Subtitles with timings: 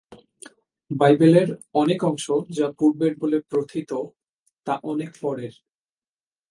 [0.91, 1.49] বাইবেলের
[1.73, 2.25] অনেক অংশ
[2.49, 3.91] যা পূর্বের বলে প্রথিত,
[4.67, 5.53] তা অনেক পরের।